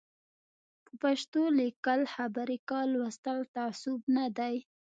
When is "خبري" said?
2.13-2.57